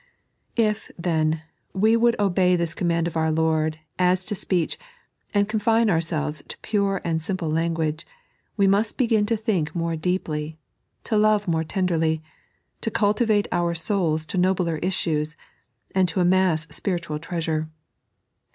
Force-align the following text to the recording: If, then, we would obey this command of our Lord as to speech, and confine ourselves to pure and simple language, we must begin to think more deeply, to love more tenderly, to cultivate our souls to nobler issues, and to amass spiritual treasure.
If, 0.57 0.89
then, 0.97 1.43
we 1.73 1.95
would 1.95 2.19
obey 2.19 2.55
this 2.55 2.73
command 2.73 3.05
of 3.05 3.15
our 3.15 3.29
Lord 3.31 3.77
as 3.99 4.25
to 4.25 4.33
speech, 4.33 4.79
and 5.31 5.47
confine 5.47 5.91
ourselves 5.91 6.41
to 6.47 6.57
pure 6.63 7.01
and 7.05 7.21
simple 7.21 7.49
language, 7.51 8.03
we 8.57 8.65
must 8.65 8.97
begin 8.97 9.27
to 9.27 9.37
think 9.37 9.75
more 9.75 9.95
deeply, 9.95 10.57
to 11.03 11.17
love 11.17 11.47
more 11.47 11.63
tenderly, 11.63 12.23
to 12.81 12.89
cultivate 12.89 13.47
our 13.51 13.75
souls 13.75 14.25
to 14.25 14.39
nobler 14.39 14.77
issues, 14.77 15.37
and 15.93 16.07
to 16.09 16.19
amass 16.19 16.65
spiritual 16.71 17.19
treasure. 17.19 17.69